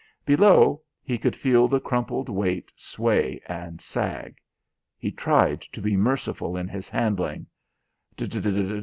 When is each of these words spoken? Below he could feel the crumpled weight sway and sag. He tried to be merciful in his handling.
Below 0.25 0.81
he 1.03 1.19
could 1.19 1.35
feel 1.35 1.67
the 1.67 1.79
crumpled 1.79 2.27
weight 2.27 2.71
sway 2.75 3.39
and 3.45 3.79
sag. 3.79 4.39
He 4.97 5.11
tried 5.11 5.61
to 5.73 5.79
be 5.79 5.95
merciful 5.95 6.57
in 6.57 6.67
his 6.67 6.89
handling. 6.89 7.45